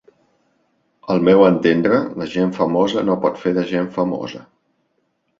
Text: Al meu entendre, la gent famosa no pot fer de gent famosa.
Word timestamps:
Al 1.15 1.19
meu 1.25 1.43
entendre, 1.49 1.99
la 2.21 2.27
gent 2.35 2.53
famosa 2.55 3.03
no 3.11 3.17
pot 3.27 3.37
fer 3.43 3.53
de 3.59 3.65
gent 3.73 3.91
famosa. 3.99 4.41